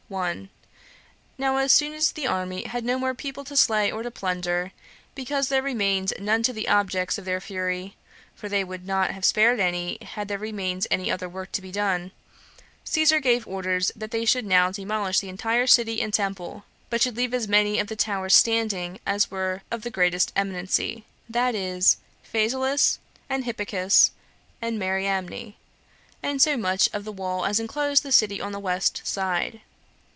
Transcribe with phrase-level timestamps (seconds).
[0.11, 0.49] 1.
[1.37, 4.73] Now as soon as the army had no more people to slay or to plunder,
[5.15, 7.95] because there remained none to be the objects of their fury,
[8.35, 11.71] [for they would not have spared any, had there remained any other work to be
[11.71, 12.11] done,]
[12.83, 17.15] Caesar gave orders that they should now demolish the entire city and temple, but should
[17.15, 21.95] leave as many of the towers standing as were of the greatest eminency; that is,
[22.21, 22.99] Phasaelus,
[23.29, 24.11] and Hippicus,
[24.61, 25.53] and Mariamne;
[26.21, 29.61] and so much of the wall as enclosed the city on the west side.